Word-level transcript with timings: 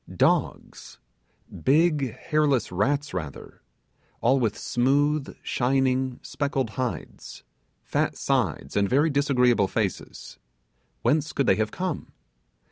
Dogs! 0.17 0.97
Big 1.63 2.15
hairless 2.17 2.71
rats 2.71 3.13
rather; 3.13 3.61
all 4.19 4.39
with 4.39 4.57
smooth, 4.57 5.37
shining 5.43 6.19
speckled 6.23 6.71
hides 6.71 7.43
fat 7.83 8.17
sides, 8.17 8.75
and 8.75 8.89
very 8.89 9.11
disagreeable 9.11 9.67
faces. 9.67 10.39
Whence 11.03 11.31
could 11.33 11.45
they 11.45 11.57
have 11.57 11.69
come? 11.69 12.13